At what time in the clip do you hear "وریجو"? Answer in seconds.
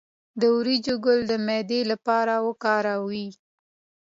0.55-0.95